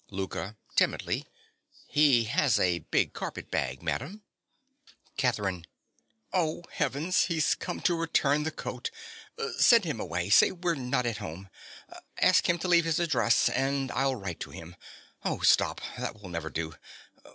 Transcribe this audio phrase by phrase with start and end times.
[0.09, 0.55] LOUKA.
[0.75, 1.27] (timidly).
[1.85, 4.23] He has a big carpet bag, madam.
[5.15, 5.67] CATHERINE.
[6.33, 8.89] Oh, Heavens, he's come to return the coat!
[9.59, 14.39] Send him away—say we're not at home—ask him to leave his address and I'll write
[14.39, 16.73] to him—Oh, stop: that will never do.